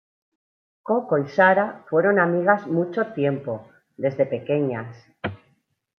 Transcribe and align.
Coco 0.81 1.19
y 1.19 1.27
Sara 1.29 1.85
fueron 1.87 2.17
amigas 2.17 2.65
mucho 2.65 3.13
tiempo, 3.13 3.69
desde 3.97 4.25
pequeñas. 4.25 4.97